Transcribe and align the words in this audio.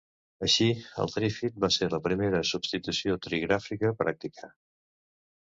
Així, 0.45 0.69
el 1.03 1.11
Trifid 1.15 1.59
va 1.65 1.69
ser 1.75 1.89
la 1.91 2.01
primera 2.07 2.41
substitució 2.53 3.19
trigràfica 3.27 3.93
pràctica. 4.03 4.55